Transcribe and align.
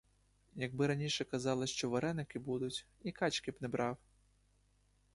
Якби 0.55 0.87
раніше 0.87 1.25
казала, 1.25 1.67
що 1.67 1.89
вареники 1.89 2.39
будуть— 2.39 2.87
і 3.03 3.11
качки 3.11 3.51
б 3.51 3.55
не 3.59 3.67
брав. 3.67 3.97